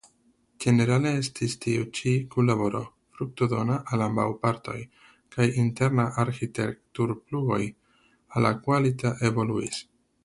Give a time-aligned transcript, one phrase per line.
[0.63, 2.81] Ĝenerale estis tiu ĉi kunlaboro
[3.17, 4.77] fruktodona al ambaŭ partoj
[5.37, 7.63] kaj interna arĥitekturpluigo
[8.43, 9.85] altkvalita evoluis.